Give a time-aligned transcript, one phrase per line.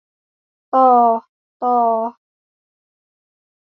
[0.73, 0.85] ตอ
[1.61, 1.65] ฏอ